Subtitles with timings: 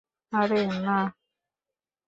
[0.33, 1.05] আরে, নাহ!